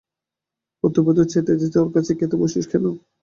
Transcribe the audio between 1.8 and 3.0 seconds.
ওর কাছে খেতে বসিস কেন?